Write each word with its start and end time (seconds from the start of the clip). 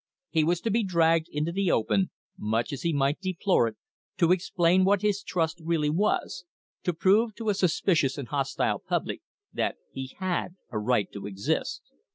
He 0.31 0.43
was 0.43 0.61
to 0.61 0.71
be 0.71 0.83
dragged 0.83 1.27
into 1.29 1.51
the 1.51 1.69
open, 1.69 2.09
much 2.35 2.73
as 2.73 2.81
he 2.81 2.91
might 2.91 3.19
deplore 3.21 3.67
it, 3.67 3.77
to 4.17 4.31
explain 4.31 4.83
what 4.83 5.03
his 5.03 5.21
trust 5.21 5.61
really 5.63 5.91
was, 5.91 6.43
to 6.81 6.91
prove 6.91 7.35
to 7.35 7.49
a 7.49 7.53
suspicious 7.53 8.17
and 8.17 8.29
hostile 8.29 8.79
public 8.79 9.21
that 9.53 9.75
he 9.91 10.15
had 10.17 10.55
a 10.71 10.79
right 10.79 11.11
to 11.11 11.27
exist. 11.27 11.83